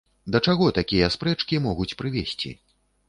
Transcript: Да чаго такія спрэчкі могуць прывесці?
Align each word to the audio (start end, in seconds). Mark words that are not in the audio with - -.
Да 0.35 0.39
чаго 0.49 0.69
такія 0.77 1.09
спрэчкі 1.15 1.61
могуць 1.69 1.91
прывесці? 2.01 2.55